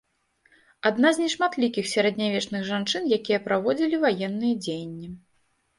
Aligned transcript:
Адна 0.89 1.11
з 1.17 1.23
нешматлікіх 1.25 1.85
сярэднявечных 1.93 2.67
жанчын, 2.71 3.03
якія 3.19 3.39
праводзілі 3.47 3.95
ваенныя 4.09 4.55
дзеянні. 4.67 5.07